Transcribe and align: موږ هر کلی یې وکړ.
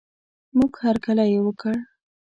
موږ 0.57 0.71
هر 0.83 0.95
کلی 1.05 1.25
یې 1.33 1.39
وکړ. 1.43 1.75